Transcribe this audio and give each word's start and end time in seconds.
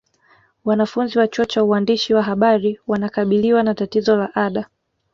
Wanafunzi 0.65 1.19
wa 1.19 1.27
chuo 1.27 1.45
cha 1.45 1.63
uandishi 1.63 2.13
wa 2.13 2.23
habari 2.23 2.79
wanakabiliwa 2.87 3.63
na 3.63 3.75
tatizo 3.75 4.17
la 4.17 4.35
ada 4.35 4.69